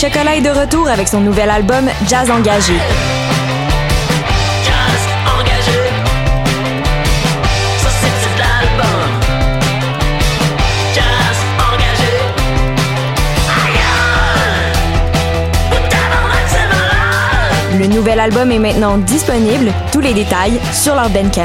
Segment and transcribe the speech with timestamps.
[0.00, 2.72] Chocolat est de retour avec son nouvel album Jazz Engagé.
[17.78, 19.70] Le nouvel album est maintenant disponible.
[19.92, 21.44] Tous les détails sur leur Bandcamp.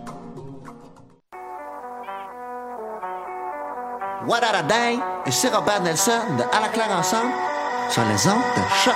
[4.27, 7.31] What a Day et c'est Robert Nelson de À la claire ensemble
[7.89, 8.93] sur les ondes de choc.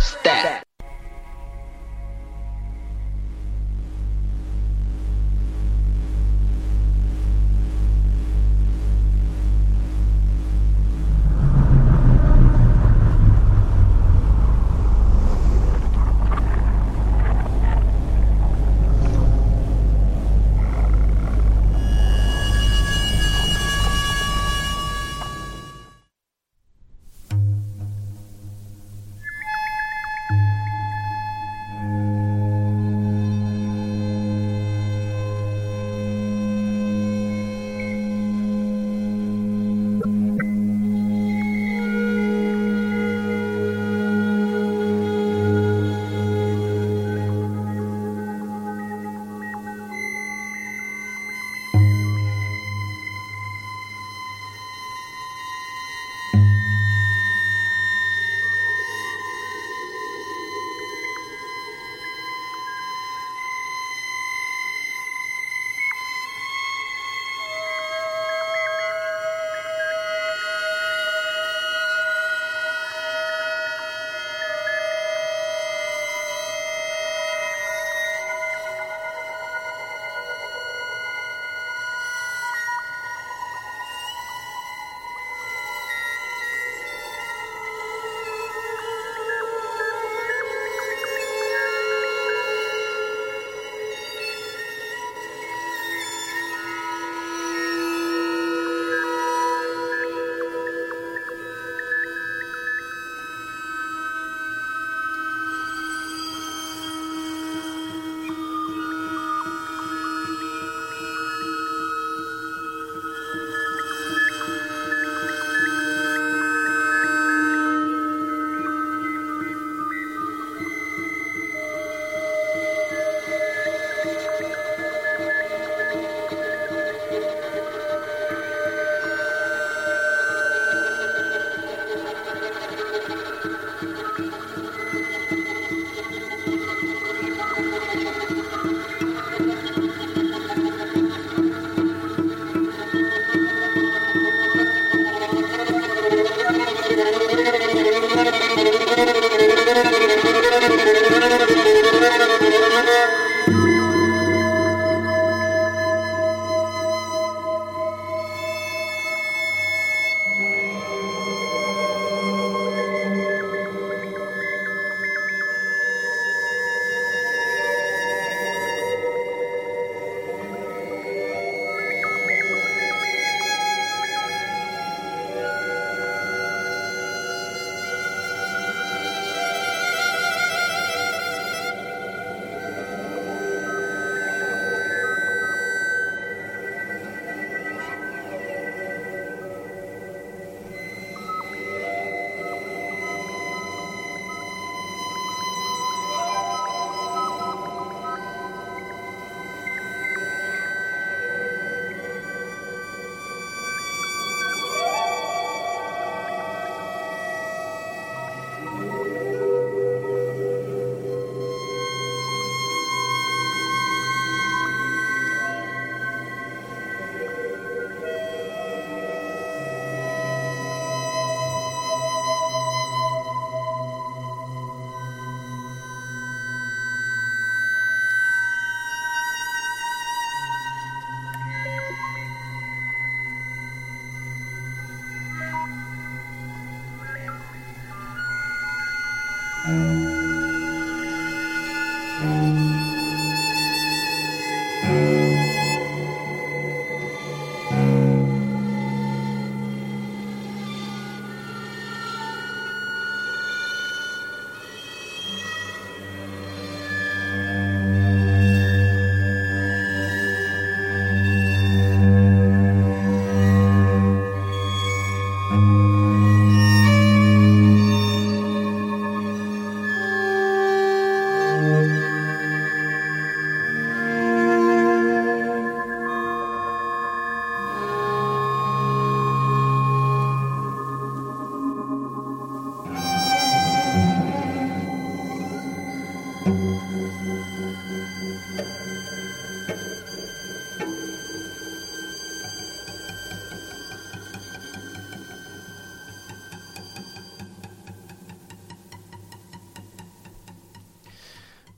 [0.00, 0.67] Stat.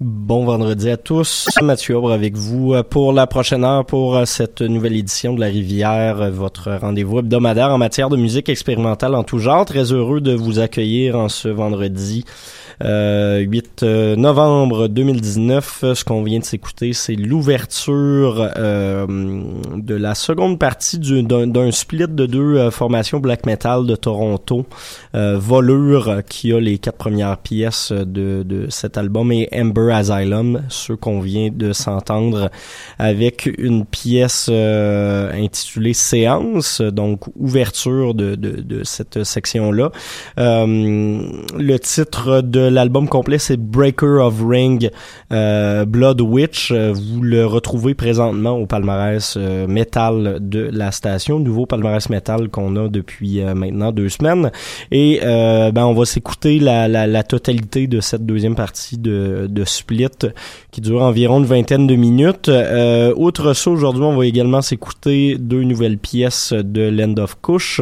[0.02, 1.46] Bon vendredi à tous.
[1.60, 5.40] Mathieu Aubre avec vous euh, pour la prochaine heure pour euh, cette nouvelle édition de
[5.40, 9.66] La Rivière, euh, votre rendez-vous hebdomadaire en matière de musique expérimentale en tout genre.
[9.66, 12.24] Très heureux de vous accueillir en ce vendredi
[12.82, 13.82] 8
[14.16, 15.84] novembre 2019.
[15.94, 19.06] Ce qu'on vient de s'écouter, c'est l'ouverture euh,
[19.76, 24.66] de la seconde partie du- d'un split de deux euh, formations black metal de Toronto.
[25.14, 30.62] Euh, Volure, qui a les quatre premières pièces de, de cet album, et Ember Asylum,
[30.68, 32.50] ceux qu'on vient de s'entendre
[32.98, 39.90] avec une pièce euh, intitulée Séance, donc ouverture de, de, de cette section-là.
[40.38, 41.22] Euh,
[41.58, 44.90] le titre de l'album complet, c'est Breaker of Ring
[45.32, 46.70] euh, Blood Witch.
[46.72, 52.48] Euh, Vous le retrouvez présentement au palmarès euh, métal de la station, nouveau palmarès métal
[52.48, 54.50] qu'on a depuis euh, maintenant deux semaines.
[54.90, 59.46] Et euh, ben on va s'écouter la, la, la totalité de cette deuxième partie de,
[59.48, 60.08] de Split
[60.70, 62.48] qui dure environ une vingtaine de minutes.
[62.48, 67.80] Euh, outre ça, aujourd'hui, on va également s'écouter deux nouvelles pièces de Land of Kush,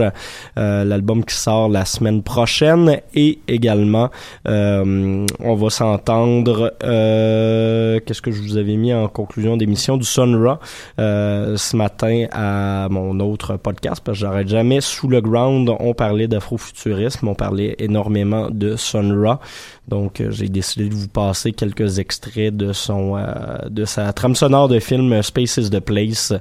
[0.56, 4.10] l'album qui sort la semaine prochaine, et également
[4.46, 10.04] euh, on va s'entendre euh, qu'est-ce que je vous avais mis en conclusion d'émission du
[10.04, 10.60] Sun Ra
[10.98, 14.80] euh, ce matin à mon autre podcast parce que j'arrête jamais.
[14.80, 19.40] Sous le ground on parlait d'afrofuturisme on parlait énormément de Sun Ra.
[19.88, 24.34] Donc euh, j'ai décidé de vous passer quelques extraits de son euh, de sa trame
[24.34, 26.32] sonore de film Space is the Place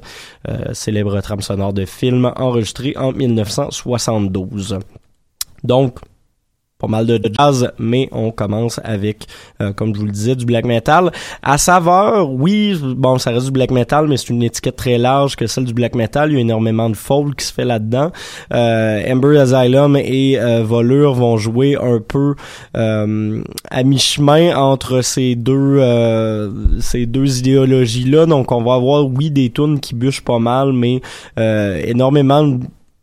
[0.48, 4.80] euh, célèbre trame sonore de film enregistré en 1972
[5.64, 6.00] donc
[6.80, 9.26] pas mal de jazz, mais on commence avec,
[9.62, 11.12] euh, comme je vous le disais, du black metal.
[11.42, 15.36] À saveur, oui, bon, ça reste du black metal, mais c'est une étiquette très large
[15.36, 16.32] que celle du black metal.
[16.32, 18.12] Il y a énormément de folk qui se fait là-dedans.
[18.54, 22.36] Euh, Ember Asylum et euh, Volure vont jouer un peu
[22.76, 23.42] euh,
[23.72, 28.26] à mi-chemin entre ces deux euh, ces deux idéologies-là.
[28.26, 31.02] Donc, on va avoir, oui, des tunes qui bûchent pas mal, mais
[31.38, 32.60] énormément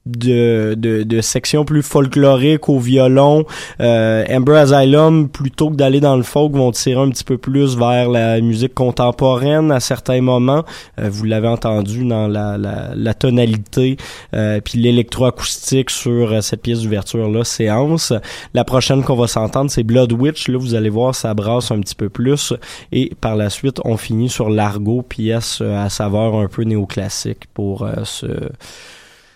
[0.06, 3.44] de de, de, sections plus folkloriques au violon.
[3.80, 7.76] Euh, Ember Asylum, plutôt que d'aller dans le folk, vont tirer un petit peu plus
[7.76, 10.64] vers la musique contemporaine à certains moments.
[10.98, 13.96] Euh, vous l'avez entendu dans la, la, la tonalité
[14.34, 18.12] euh, puis l'électroacoustique sur euh, cette pièce d'ouverture-là, séance.
[18.52, 20.48] La prochaine qu'on va s'entendre, c'est Blood Witch.
[20.48, 22.52] Là, vous allez voir, ça brasse un petit peu plus.
[22.92, 27.46] Et par la suite, on finit sur Largo, pièce euh, à saveur un peu néoclassique
[27.52, 28.26] pour euh, ce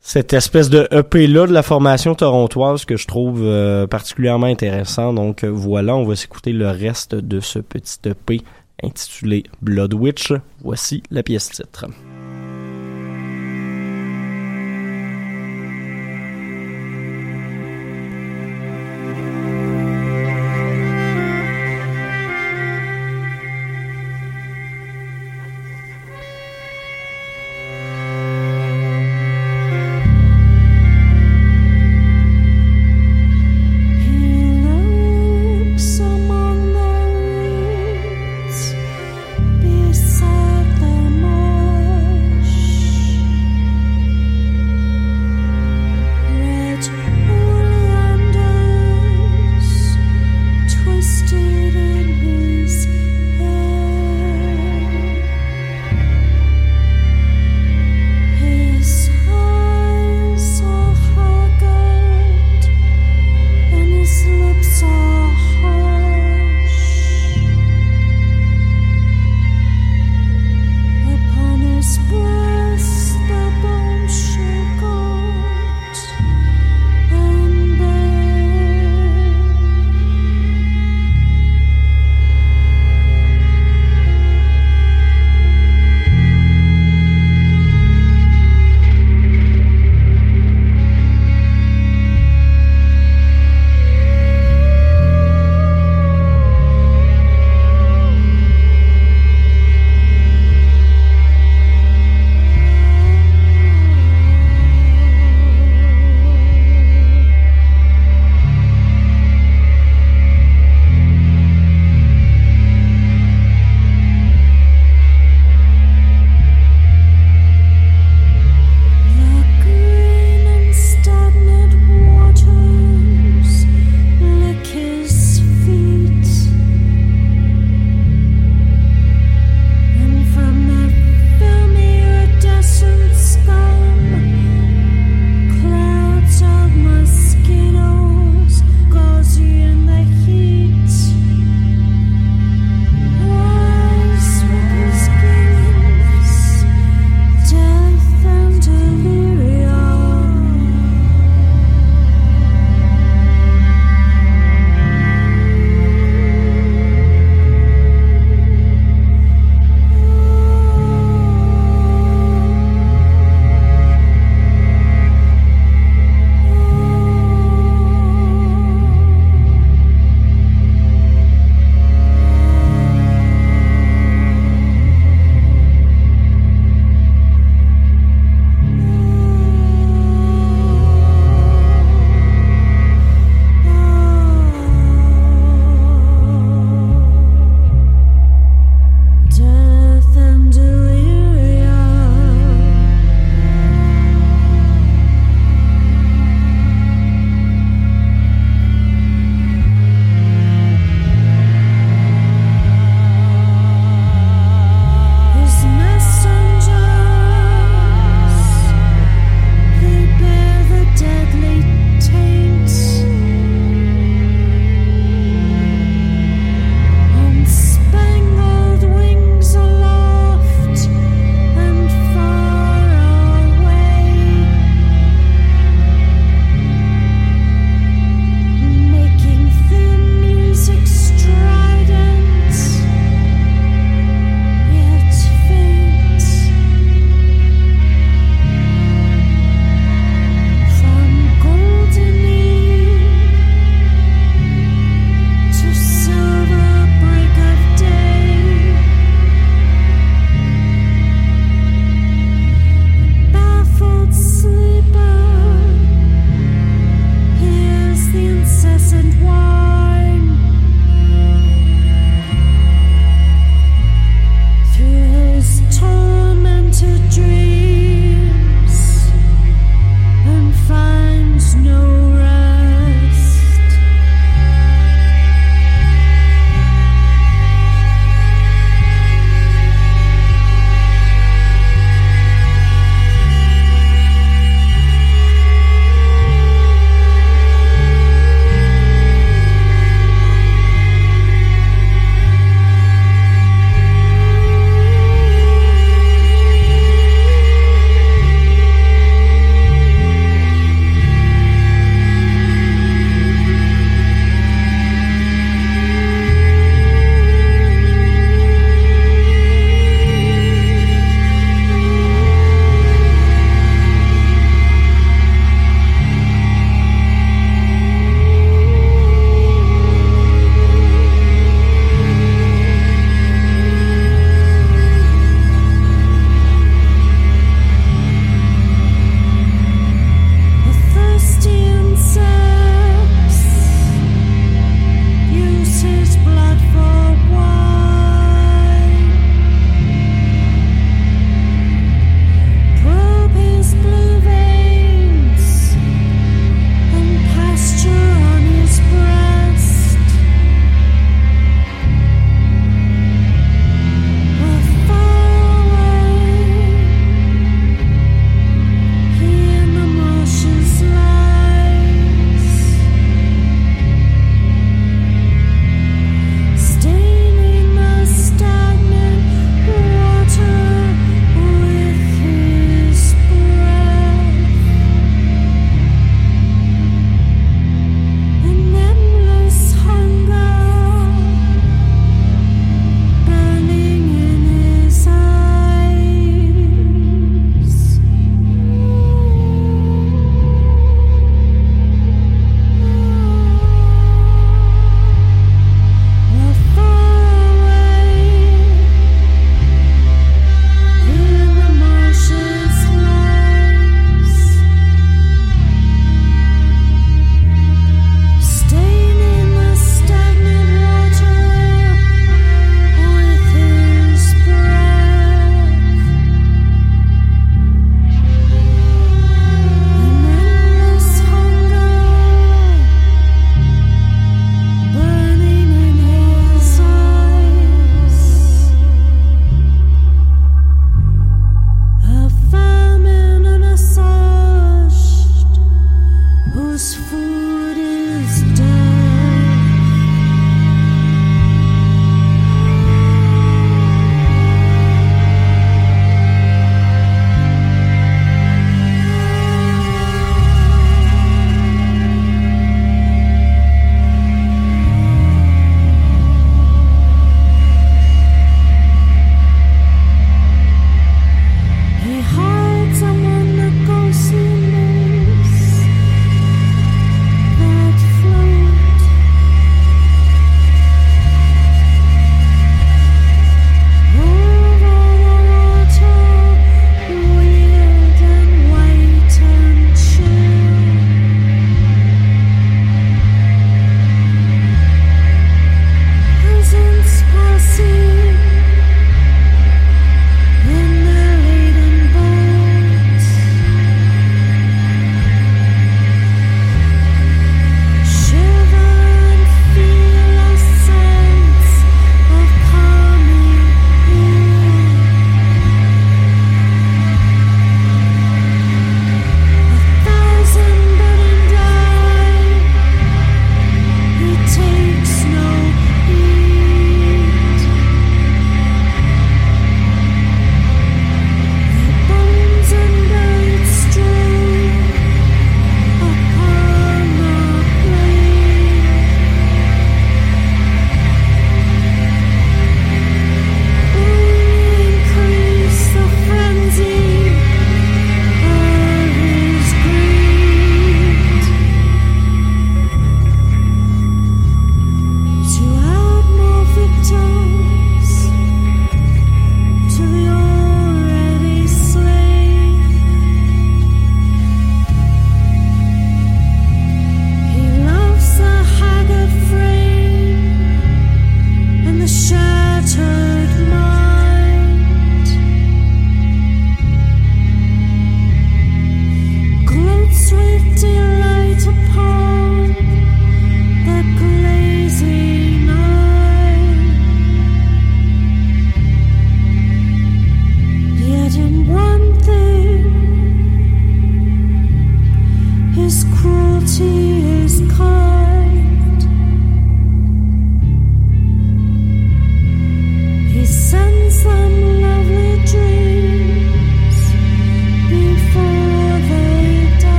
[0.00, 5.12] cette espèce de EP-là de la formation torontoise que je trouve euh, particulièrement intéressant.
[5.12, 8.40] Donc euh, voilà, on va s'écouter le reste de ce petit EP
[8.82, 10.32] intitulé Blood Witch.
[10.62, 11.86] Voici la pièce titre.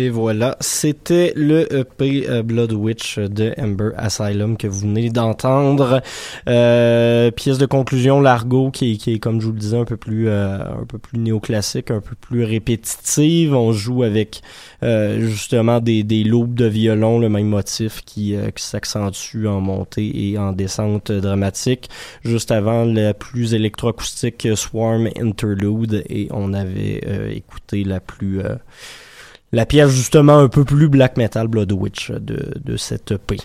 [0.00, 6.00] Et voilà, c'était le EP euh, Blood Witch de Ember Asylum que vous venez d'entendre.
[6.48, 10.26] Euh, pièce de conclusion, l'argot qui est, comme je vous le disais, un peu plus
[10.28, 13.54] euh, un peu plus néoclassique, un peu plus répétitive.
[13.54, 14.40] On joue avec
[14.80, 20.52] justement des, des de violon, le même motif qui, qui s'accentue en montée et en
[20.52, 21.90] descente dramatique.
[22.24, 27.02] Juste avant la plus électroacoustique Swarm Interlude et on avait
[27.34, 28.40] écouté la plus
[29.52, 33.38] la pièce justement un peu plus black metal Blood Witch de, de cette EP.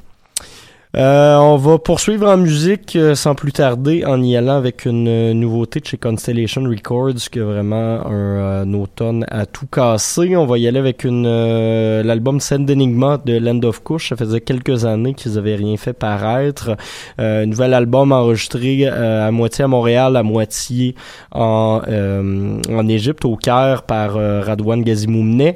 [0.95, 5.09] Euh, on va poursuivre en musique euh, sans plus tarder en y allant avec une
[5.09, 10.37] euh, nouveauté de chez Constellation Records qui est vraiment un, un automne à tout casser.
[10.37, 14.07] On va y aller avec une l'album Send Enigma de Land of Kush.
[14.09, 16.77] Ça faisait quelques années qu'ils avaient rien fait paraître.
[17.17, 20.95] un nouvel album enregistré à moitié à Montréal, à moitié
[21.31, 25.55] en en Égypte au Caire par Radwan Gazimoumne.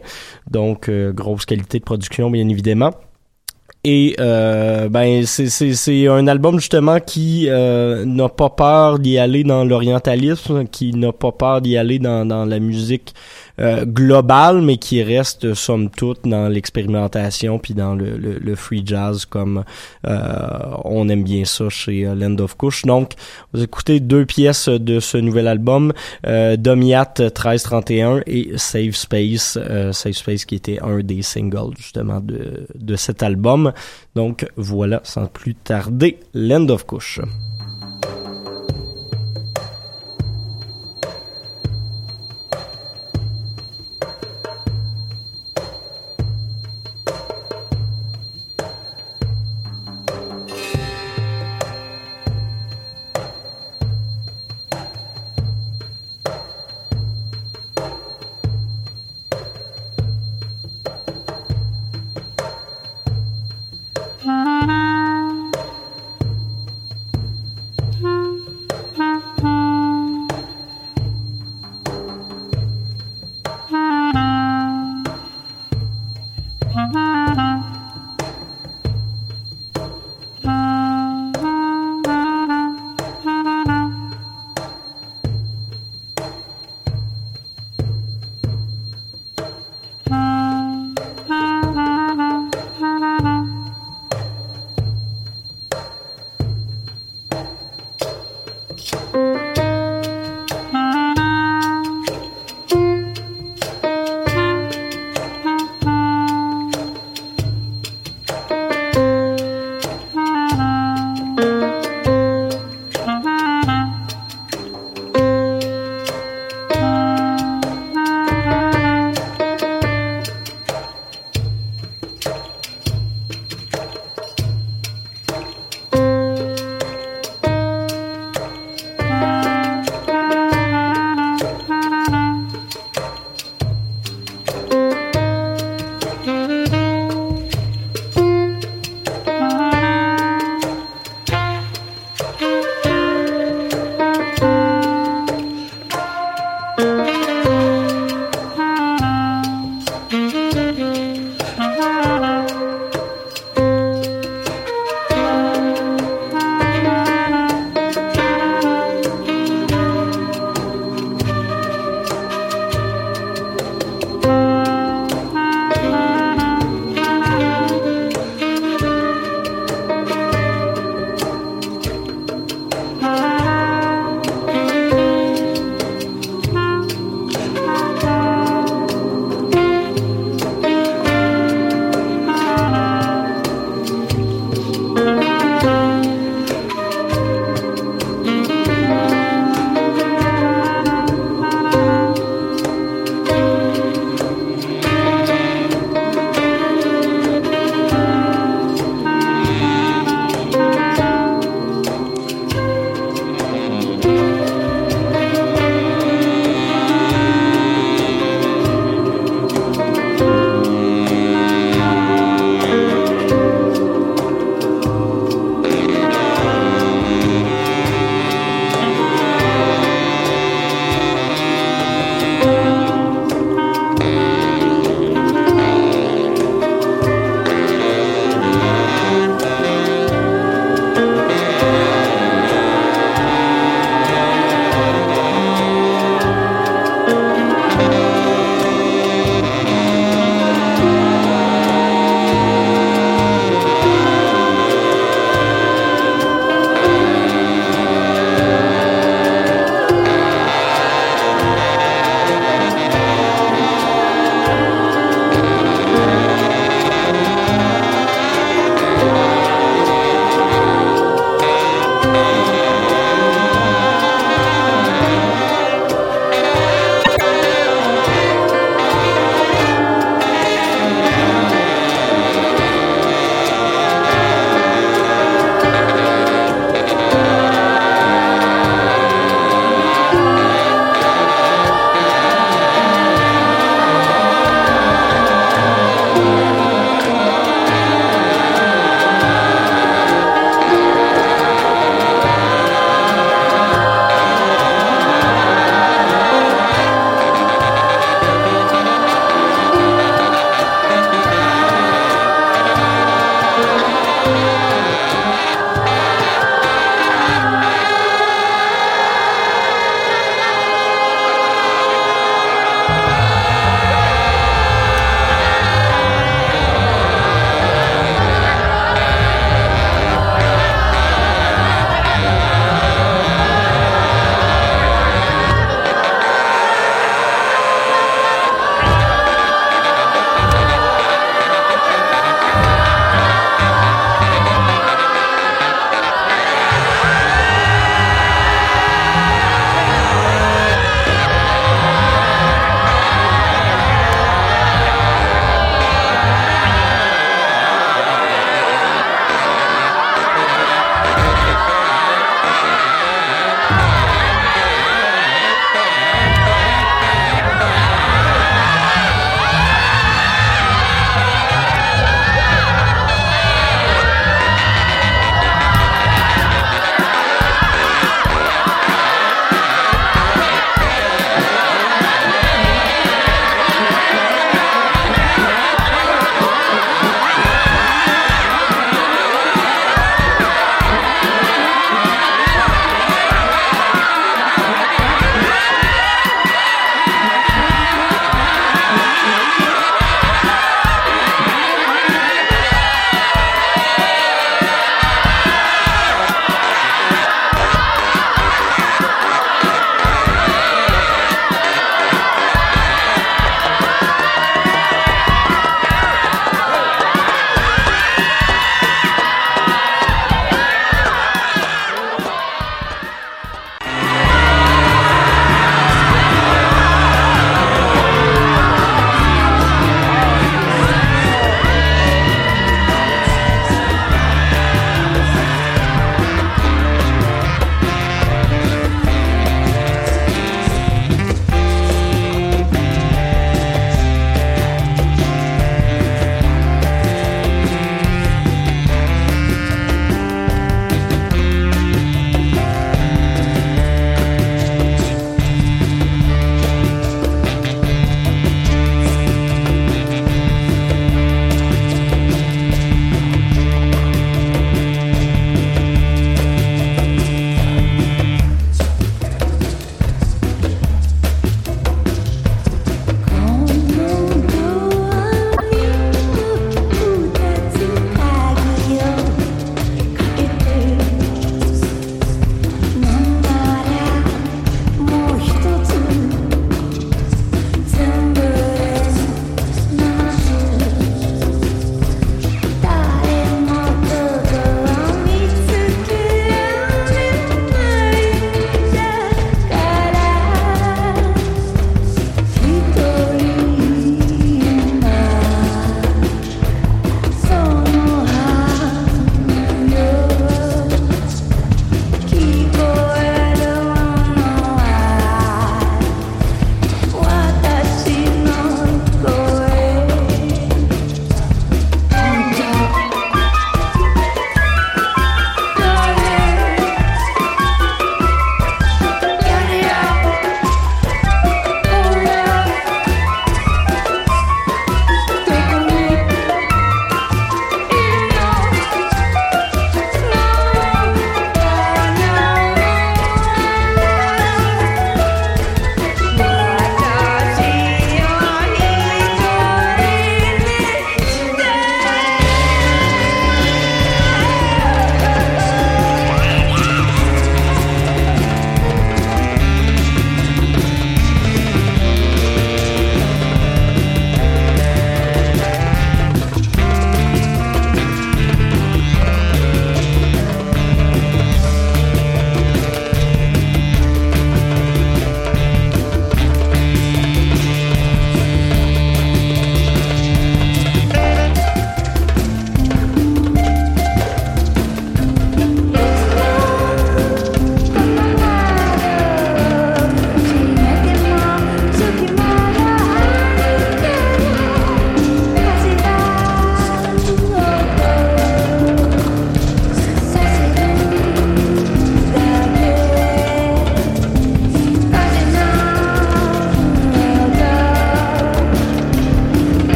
[0.52, 2.92] Donc grosse qualité de production bien évidemment.
[3.86, 9.64] Et euh, ben c'est un album justement qui euh, n'a pas peur d'y aller dans
[9.64, 13.14] l'orientalisme, qui n'a pas peur d'y aller dans dans la musique
[13.60, 18.84] euh, globale, mais qui reste somme toute dans l'expérimentation puis dans le, le, le, free
[18.86, 19.64] jazz comme
[20.08, 20.18] euh,
[20.86, 22.84] on aime bien ça chez euh, Land of Kush.
[22.84, 23.14] Donc,
[23.54, 25.94] vous écoutez deux pièces de ce nouvel album,
[26.26, 29.58] Domiat 1331 et Save Space,
[29.92, 33.74] Save Space qui était un des singles justement de, de cet album.
[34.16, 37.20] Donc voilà, sans plus tarder, Land of Kush.
[90.10, 90.39] Bye.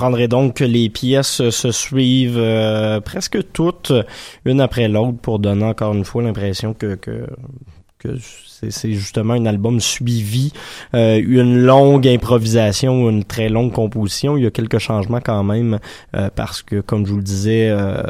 [0.00, 3.92] Comprendrez donc que les pièces se suivent euh, presque toutes,
[4.46, 6.96] une après l'autre, pour donner encore une fois l'impression que
[8.68, 10.52] c'est justement un album suivi,
[10.94, 14.36] euh, une longue improvisation une très longue composition.
[14.36, 15.78] Il y a quelques changements quand même
[16.14, 18.02] euh, parce que, comme je vous le disais, euh,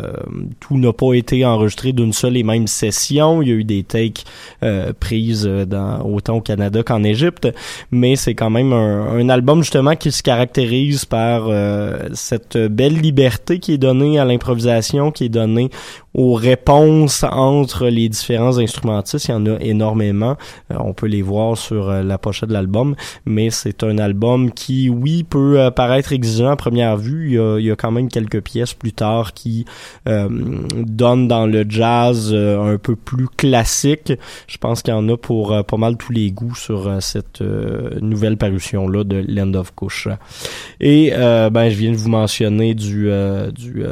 [0.61, 3.43] tout n'a pas été enregistré d'une seule et même session.
[3.43, 4.25] Il y a eu des takes
[4.63, 7.49] euh, prises dans, autant au Canada qu'en Égypte,
[7.91, 12.99] mais c'est quand même un, un album justement qui se caractérise par euh, cette belle
[13.01, 15.71] liberté qui est donnée à l'improvisation, qui est donnée
[16.15, 19.29] aux réponses entre les différents instrumentistes.
[19.29, 20.37] Il y en a énormément.
[20.71, 22.97] Euh, on peut les voir sur euh, la pochette de l'album,
[23.27, 27.29] mais c'est un album qui, oui, peut euh, paraître exigeant à première vue.
[27.29, 29.65] Il y, a, il y a quand même quelques pièces plus tard qui
[30.07, 34.13] donnent dans le jazz un peu plus classique.
[34.47, 38.37] Je pense qu'il y en a pour pas mal tous les goûts sur cette nouvelle
[38.37, 40.09] parution-là de Land of Kush.
[40.81, 43.11] Et ben, je viens de vous mentionner du,
[43.55, 43.85] du,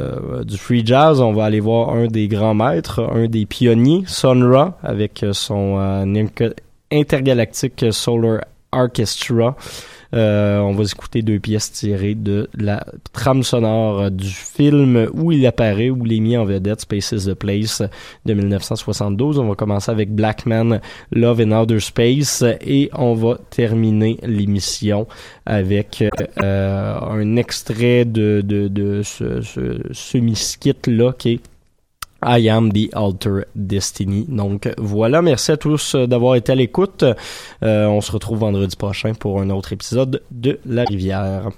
[0.45, 1.21] du free jazz.
[1.21, 5.33] On va aller voir un des grands maîtres, un des pionniers, Sun Ra, avec euh,
[5.33, 6.23] son euh,
[6.91, 8.41] intergalactique Solar
[8.71, 9.55] Orchestra.
[10.15, 12.83] Euh, on va écouter deux pièces tirées de la
[13.13, 17.11] trame sonore euh, du film où il apparaît, où il est mis en vedette, Space
[17.11, 17.83] is the Place
[18.25, 19.37] de 1972.
[19.37, 20.81] On va commencer avec Black Man,
[21.11, 25.07] Love in Outer Space et on va terminer l'émission
[25.45, 26.03] avec
[26.37, 31.41] un extrait de ce, ce semi-skit-là qui est
[32.23, 34.25] I am the alter destiny.
[34.27, 37.03] Donc voilà, merci à tous euh, d'avoir été à l'écoute.
[37.63, 41.49] Euh, on se retrouve vendredi prochain pour un autre épisode de La Rivière.